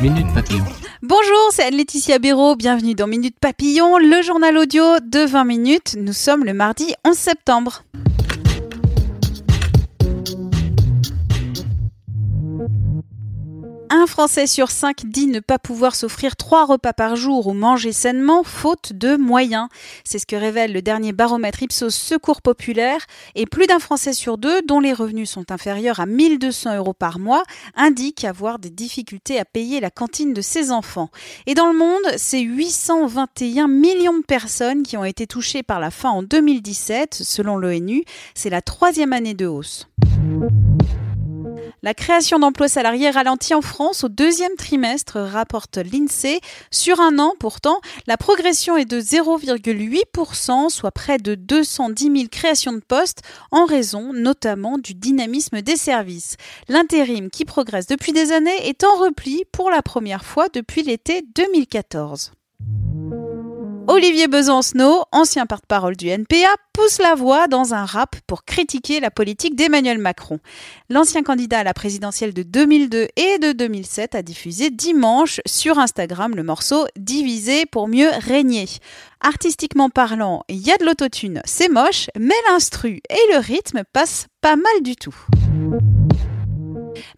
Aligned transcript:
Minute 0.00 0.26
Papillon. 0.34 0.64
Bonjour, 1.02 1.48
c'est 1.52 1.64
Anne-Laetitia 1.64 2.18
Béraud. 2.18 2.56
Bienvenue 2.56 2.94
dans 2.94 3.06
Minute 3.06 3.36
Papillon, 3.40 3.98
le 3.98 4.22
journal 4.22 4.56
audio 4.56 4.82
de 5.00 5.24
20 5.24 5.44
minutes. 5.44 5.96
Nous 5.98 6.12
sommes 6.12 6.44
le 6.44 6.54
mardi 6.54 6.94
11 7.04 7.16
septembre. 7.16 7.84
Français 14.08 14.46
sur 14.46 14.70
cinq 14.70 15.04
dit 15.04 15.26
ne 15.26 15.38
pas 15.38 15.58
pouvoir 15.58 15.94
s'offrir 15.94 16.34
trois 16.34 16.64
repas 16.64 16.92
par 16.92 17.14
jour 17.14 17.46
ou 17.46 17.52
manger 17.52 17.92
sainement 17.92 18.42
faute 18.42 18.92
de 18.92 19.16
moyens. 19.16 19.68
C'est 20.02 20.18
ce 20.18 20.26
que 20.26 20.34
révèle 20.34 20.72
le 20.72 20.82
dernier 20.82 21.12
baromètre 21.12 21.62
Ipsos 21.62 21.90
Secours 21.90 22.42
Populaire. 22.42 23.00
Et 23.34 23.46
plus 23.46 23.66
d'un 23.66 23.78
Français 23.78 24.14
sur 24.14 24.38
deux, 24.38 24.62
dont 24.62 24.80
les 24.80 24.94
revenus 24.94 25.30
sont 25.30 25.52
inférieurs 25.52 26.00
à 26.00 26.06
1200 26.06 26.76
euros 26.76 26.94
par 26.94 27.18
mois, 27.18 27.42
indique 27.76 28.24
avoir 28.24 28.58
des 28.58 28.70
difficultés 28.70 29.38
à 29.38 29.44
payer 29.44 29.78
la 29.78 29.90
cantine 29.90 30.32
de 30.32 30.40
ses 30.40 30.72
enfants. 30.72 31.10
Et 31.46 31.54
dans 31.54 31.70
le 31.70 31.78
monde, 31.78 32.16
c'est 32.16 32.40
821 32.40 33.68
millions 33.68 34.18
de 34.18 34.24
personnes 34.24 34.82
qui 34.82 34.96
ont 34.96 35.04
été 35.04 35.26
touchées 35.26 35.62
par 35.62 35.80
la 35.80 35.90
faim 35.90 36.10
en 36.10 36.22
2017, 36.22 37.14
selon 37.14 37.56
l'ONU. 37.56 38.04
C'est 38.34 38.50
la 38.50 38.62
troisième 38.62 39.12
année 39.12 39.34
de 39.34 39.46
hausse. 39.46 39.86
La 41.82 41.94
création 41.94 42.40
d'emplois 42.40 42.68
salariés 42.68 43.10
ralentit 43.10 43.54
en 43.54 43.60
France 43.60 44.02
au 44.02 44.08
deuxième 44.08 44.54
trimestre, 44.56 45.18
rapporte 45.18 45.76
l'INSEE. 45.76 46.40
Sur 46.72 47.00
un 47.00 47.18
an, 47.20 47.34
pourtant, 47.38 47.80
la 48.08 48.16
progression 48.16 48.76
est 48.76 48.84
de 48.84 49.00
0,8%, 49.00 50.70
soit 50.70 50.90
près 50.90 51.18
de 51.18 51.36
210 51.36 52.04
000 52.04 52.28
créations 52.30 52.72
de 52.72 52.80
postes, 52.80 53.22
en 53.52 53.64
raison 53.64 54.12
notamment 54.12 54.78
du 54.78 54.94
dynamisme 54.94 55.62
des 55.62 55.76
services. 55.76 56.36
L'intérim, 56.68 57.30
qui 57.30 57.44
progresse 57.44 57.86
depuis 57.86 58.12
des 58.12 58.32
années, 58.32 58.68
est 58.68 58.82
en 58.82 58.96
repli 58.96 59.44
pour 59.52 59.70
la 59.70 59.82
première 59.82 60.24
fois 60.24 60.48
depuis 60.48 60.82
l'été 60.82 61.22
2014. 61.36 62.32
Olivier 63.90 64.28
Besancenot, 64.28 65.04
ancien 65.12 65.46
porte-parole 65.46 65.96
du 65.96 66.08
NPA, 66.08 66.54
pousse 66.74 66.98
la 66.98 67.14
voix 67.14 67.48
dans 67.48 67.72
un 67.72 67.86
rap 67.86 68.16
pour 68.26 68.44
critiquer 68.44 69.00
la 69.00 69.10
politique 69.10 69.56
d'Emmanuel 69.56 69.96
Macron. 69.96 70.40
L'ancien 70.90 71.22
candidat 71.22 71.60
à 71.60 71.64
la 71.64 71.72
présidentielle 71.72 72.34
de 72.34 72.42
2002 72.42 73.08
et 73.16 73.38
de 73.38 73.52
2007 73.52 74.14
a 74.14 74.20
diffusé 74.20 74.68
dimanche 74.68 75.40
sur 75.46 75.78
Instagram 75.78 76.36
le 76.36 76.42
morceau 76.42 76.84
Divisé 76.98 77.64
pour 77.64 77.88
mieux 77.88 78.10
régner. 78.20 78.66
Artistiquement 79.22 79.88
parlant, 79.88 80.42
il 80.50 80.58
y 80.58 80.70
a 80.70 80.76
de 80.76 80.84
l'autotune, 80.84 81.40
c'est 81.46 81.70
moche, 81.70 82.10
mais 82.14 82.36
l'instru 82.50 83.00
et 83.08 83.32
le 83.32 83.38
rythme 83.38 83.84
passent 83.94 84.26
pas 84.42 84.56
mal 84.56 84.82
du 84.82 84.96
tout. 84.96 85.16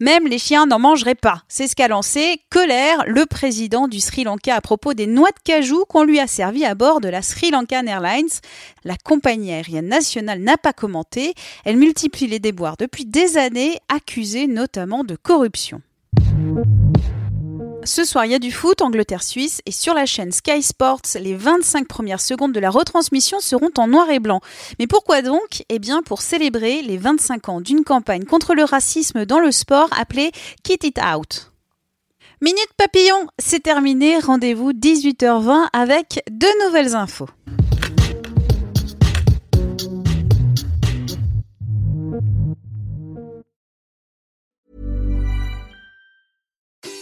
Même 0.00 0.26
les 0.26 0.38
chiens 0.38 0.66
n'en 0.66 0.78
mangeraient 0.78 1.14
pas. 1.14 1.42
C'est 1.48 1.66
ce 1.66 1.76
qu'a 1.76 1.88
lancé 1.88 2.40
Colère, 2.50 3.04
le 3.06 3.26
président 3.26 3.88
du 3.88 4.00
Sri 4.00 4.24
Lanka, 4.24 4.54
à 4.54 4.60
propos 4.60 4.94
des 4.94 5.06
noix 5.06 5.30
de 5.30 5.42
cajou 5.44 5.84
qu'on 5.88 6.04
lui 6.04 6.20
a 6.20 6.26
servi 6.26 6.64
à 6.64 6.74
bord 6.74 7.00
de 7.00 7.08
la 7.08 7.22
Sri 7.22 7.50
Lankan 7.50 7.86
Airlines. 7.86 8.28
La 8.84 8.96
compagnie 8.96 9.52
aérienne 9.52 9.88
nationale 9.88 10.40
n'a 10.40 10.56
pas 10.56 10.72
commenté. 10.72 11.34
Elle 11.64 11.76
multiplie 11.76 12.26
les 12.26 12.38
déboires 12.38 12.76
depuis 12.78 13.04
des 13.04 13.36
années, 13.36 13.78
accusée 13.88 14.46
notamment 14.46 15.04
de 15.04 15.16
corruption. 15.16 15.82
Ce 17.84 18.04
soir, 18.04 18.26
il 18.26 18.32
y 18.32 18.34
a 18.34 18.38
du 18.38 18.52
foot, 18.52 18.82
Angleterre-Suisse, 18.82 19.62
et 19.64 19.72
sur 19.72 19.94
la 19.94 20.04
chaîne 20.04 20.32
Sky 20.32 20.62
Sports, 20.62 21.00
les 21.18 21.34
25 21.34 21.88
premières 21.88 22.20
secondes 22.20 22.52
de 22.52 22.60
la 22.60 22.68
retransmission 22.68 23.40
seront 23.40 23.70
en 23.78 23.86
noir 23.88 24.10
et 24.10 24.20
blanc. 24.20 24.40
Mais 24.78 24.86
pourquoi 24.86 25.22
donc? 25.22 25.64
Eh 25.70 25.78
bien, 25.78 26.02
pour 26.02 26.20
célébrer 26.20 26.82
les 26.82 26.98
25 26.98 27.48
ans 27.48 27.60
d'une 27.62 27.82
campagne 27.82 28.24
contre 28.24 28.54
le 28.54 28.64
racisme 28.64 29.24
dans 29.24 29.40
le 29.40 29.50
sport 29.50 29.88
appelée 29.98 30.30
Kit 30.62 30.78
It 30.82 30.98
Out. 30.98 31.52
Minute 32.42 32.70
Papillon, 32.76 33.26
c'est 33.38 33.62
terminé. 33.62 34.18
Rendez-vous 34.18 34.72
18h20 34.72 35.68
avec 35.72 36.22
de 36.30 36.66
nouvelles 36.66 36.94
infos. 36.94 37.28